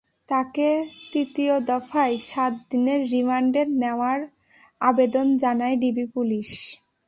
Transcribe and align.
তাঁকে 0.29 0.69
তৃতীয় 1.11 1.53
দফায় 1.61 2.15
সাত 2.21 2.53
দিনের 2.69 3.01
রিমান্ডে 3.11 3.61
নেওয়ার 3.81 4.19
আবেদন 4.81 5.27
জানায় 5.37 5.75
ডিবি 5.75 6.05
পুলিশ। 6.13 6.49